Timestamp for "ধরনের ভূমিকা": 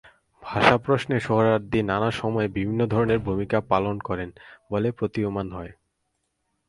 2.85-3.57